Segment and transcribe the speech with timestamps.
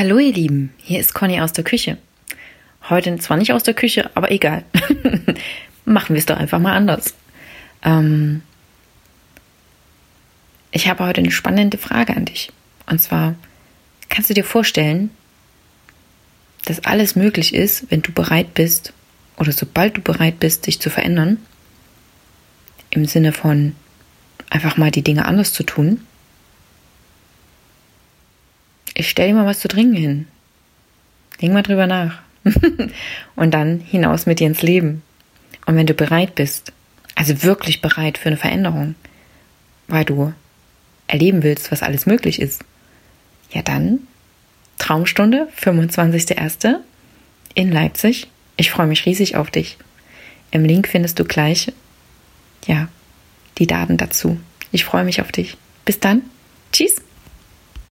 [0.00, 1.98] Hallo ihr Lieben, hier ist Conny aus der Küche.
[2.88, 4.64] Heute zwar nicht aus der Küche, aber egal.
[5.84, 7.12] Machen wir es doch einfach mal anders.
[7.84, 8.40] Ähm
[10.70, 12.50] ich habe heute eine spannende Frage an dich.
[12.86, 13.34] Und zwar,
[14.08, 15.10] kannst du dir vorstellen,
[16.64, 18.94] dass alles möglich ist, wenn du bereit bist
[19.36, 21.36] oder sobald du bereit bist, dich zu verändern?
[22.88, 23.74] Im Sinne von
[24.48, 26.06] einfach mal die Dinge anders zu tun?
[28.94, 30.28] Ich stell dir mal was zu trinken hin.
[31.40, 32.20] Denk mal drüber nach.
[33.36, 35.02] und dann hinaus mit dir ins Leben.
[35.66, 36.72] Und wenn du bereit bist,
[37.14, 38.94] also wirklich bereit für eine Veränderung,
[39.88, 40.32] weil du
[41.06, 42.64] erleben willst, was alles möglich ist,
[43.50, 44.00] ja dann
[44.78, 46.76] Traumstunde, 25.01.
[47.54, 48.28] in Leipzig.
[48.56, 49.76] Ich freue mich riesig auf dich.
[50.50, 51.72] Im Link findest du gleich,
[52.66, 52.88] ja,
[53.58, 54.40] die Daten dazu.
[54.72, 55.56] Ich freue mich auf dich.
[55.84, 56.22] Bis dann.
[56.72, 56.96] Tschüss.